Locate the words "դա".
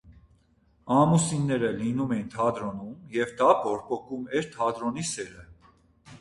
3.43-3.51